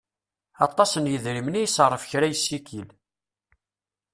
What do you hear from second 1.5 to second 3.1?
i iṣerref kra yessikil.